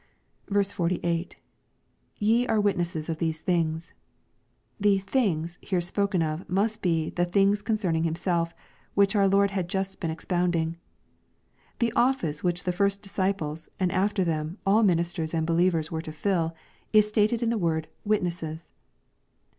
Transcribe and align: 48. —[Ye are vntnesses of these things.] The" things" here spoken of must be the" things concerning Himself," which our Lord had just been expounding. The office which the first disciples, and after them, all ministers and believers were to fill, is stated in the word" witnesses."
48. 0.51 1.35
—[Ye 2.17 2.47
are 2.47 2.57
vntnesses 2.57 3.07
of 3.07 3.19
these 3.19 3.41
things.] 3.41 3.93
The" 4.79 4.97
things" 5.13 5.59
here 5.61 5.79
spoken 5.79 6.23
of 6.23 6.49
must 6.49 6.81
be 6.81 7.11
the" 7.11 7.25
things 7.33 7.61
concerning 7.61 8.03
Himself," 8.03 8.55
which 8.95 9.15
our 9.15 9.27
Lord 9.27 9.51
had 9.51 9.69
just 9.69 9.99
been 9.99 10.09
expounding. 10.09 10.77
The 11.77 11.93
office 11.95 12.43
which 12.43 12.63
the 12.63 12.71
first 12.71 13.03
disciples, 13.03 13.69
and 13.79 13.91
after 13.91 14.23
them, 14.23 14.57
all 14.65 14.81
ministers 14.81 15.35
and 15.35 15.45
believers 15.45 15.91
were 15.91 16.01
to 16.01 16.11
fill, 16.11 16.55
is 16.91 17.07
stated 17.07 17.43
in 17.43 17.51
the 17.51 17.59
word" 17.59 17.87
witnesses." 18.03 18.73